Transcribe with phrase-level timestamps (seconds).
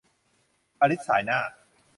[0.79, 1.39] อลิซส่ายหน้า